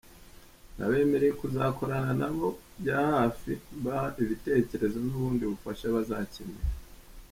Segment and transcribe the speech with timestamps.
[0.77, 2.47] Nabemereye kuzakorana na bo
[2.81, 6.67] bya hafi mba ibitekerezo n’ubundi bufasha bazakenera.